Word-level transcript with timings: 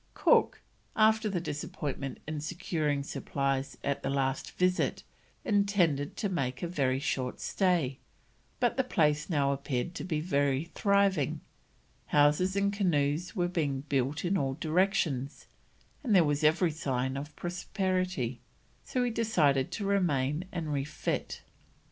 Cook, 0.15 0.61
after 0.95 1.29
the 1.29 1.39
disappointment 1.39 2.17
in 2.27 2.41
securing 2.41 3.03
supplies 3.03 3.77
at 3.83 4.01
the 4.01 4.09
last 4.09 4.49
visit, 4.57 5.03
intended 5.45 6.17
to 6.17 6.27
make 6.27 6.63
a 6.63 6.67
very 6.67 6.97
short 6.97 7.39
stay, 7.39 7.99
but 8.59 8.77
the 8.77 8.83
place 8.83 9.29
now 9.29 9.51
appeared 9.51 9.93
to 9.93 10.03
be 10.03 10.19
very 10.19 10.63
thriving, 10.73 11.41
houses 12.07 12.55
and 12.55 12.73
canoes 12.73 13.35
were 13.35 13.47
being 13.47 13.81
built 13.81 14.25
in 14.25 14.39
all 14.39 14.55
directions, 14.55 15.45
and 16.03 16.15
there 16.15 16.23
was 16.23 16.43
every 16.43 16.71
sign 16.71 17.15
of 17.15 17.35
prosperity, 17.35 18.39
so 18.83 19.03
he 19.03 19.11
decided 19.11 19.69
to 19.69 19.85
remain 19.85 20.45
and 20.51 20.73
refit. 20.73 21.43